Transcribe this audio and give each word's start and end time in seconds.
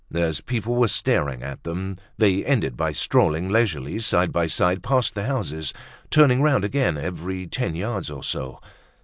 As 0.15 0.41
people 0.41 0.73
were 0.73 0.87
staring 0.87 1.43
at 1.43 1.61
them, 1.61 1.95
they 2.17 2.43
ended 2.43 2.75
by 2.75 2.91
strolling 2.91 3.51
leisurely 3.51 3.99
side 3.99 4.31
by 4.33 4.47
side 4.47 4.81
past 4.81 5.13
the 5.13 5.27
houses, 5.27 5.75
turning 6.09 6.41
round 6.41 6.63
again 6.65 6.97
every 6.97 7.45
ten 7.45 7.75
yards 7.75 8.09
or 8.09 8.23
so. 8.23 8.59